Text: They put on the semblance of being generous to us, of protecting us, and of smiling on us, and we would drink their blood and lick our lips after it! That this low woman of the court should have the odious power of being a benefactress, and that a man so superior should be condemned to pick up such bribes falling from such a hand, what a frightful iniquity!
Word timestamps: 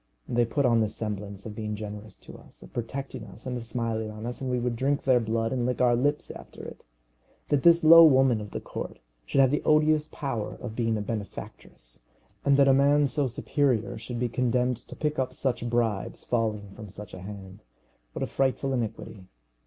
They 0.27 0.45
put 0.45 0.65
on 0.65 0.79
the 0.79 0.89
semblance 0.89 1.45
of 1.45 1.53
being 1.53 1.75
generous 1.75 2.17
to 2.21 2.35
us, 2.35 2.63
of 2.63 2.73
protecting 2.73 3.23
us, 3.23 3.45
and 3.45 3.55
of 3.55 3.63
smiling 3.63 4.09
on 4.09 4.25
us, 4.25 4.41
and 4.41 4.49
we 4.49 4.57
would 4.57 4.75
drink 4.75 5.03
their 5.03 5.19
blood 5.19 5.53
and 5.53 5.63
lick 5.63 5.79
our 5.79 5.95
lips 5.95 6.31
after 6.31 6.65
it! 6.65 6.83
That 7.49 7.61
this 7.61 7.83
low 7.83 8.03
woman 8.05 8.41
of 8.41 8.49
the 8.49 8.59
court 8.61 8.97
should 9.27 9.41
have 9.41 9.51
the 9.51 9.61
odious 9.63 10.07
power 10.07 10.57
of 10.59 10.75
being 10.75 10.97
a 10.97 11.01
benefactress, 11.01 11.99
and 12.43 12.57
that 12.57 12.67
a 12.67 12.73
man 12.73 13.05
so 13.05 13.27
superior 13.27 13.99
should 13.99 14.19
be 14.19 14.27
condemned 14.27 14.77
to 14.77 14.95
pick 14.95 15.19
up 15.19 15.35
such 15.35 15.69
bribes 15.69 16.25
falling 16.25 16.71
from 16.71 16.89
such 16.89 17.13
a 17.13 17.21
hand, 17.21 17.59
what 18.13 18.23
a 18.23 18.25
frightful 18.25 18.73
iniquity! 18.73 19.27